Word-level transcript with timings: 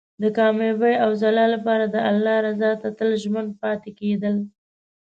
د 0.21 0.23
کامیابۍ 0.37 0.93
او 1.03 1.09
ځلا 1.21 1.45
لپاره 1.55 1.85
د 1.87 1.95
الله 2.09 2.35
رضا 2.47 2.71
ته 2.81 2.87
تل 2.97 3.09
ژمن 3.23 3.45
پاتې 3.61 3.89
کېدل. 3.99 4.35